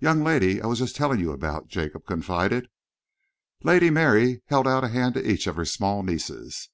"Young 0.00 0.24
lady 0.24 0.60
I 0.60 0.66
was 0.66 0.80
just 0.80 0.96
telling 0.96 1.20
you 1.20 1.30
about," 1.30 1.68
Jacob 1.68 2.04
confided. 2.04 2.68
Lady 3.62 3.88
Mary 3.88 4.42
held 4.46 4.66
out 4.66 4.82
a 4.82 4.88
hand 4.88 5.14
to 5.14 5.24
each 5.24 5.46
of 5.46 5.54
her 5.54 5.64
small 5.64 6.02
nieces. 6.02 6.70